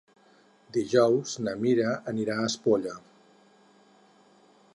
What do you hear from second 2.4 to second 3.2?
a Espolla.